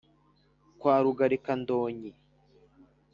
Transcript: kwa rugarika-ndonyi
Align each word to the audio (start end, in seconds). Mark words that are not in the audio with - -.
kwa 0.79 0.95
rugarika-ndonyi 1.03 2.11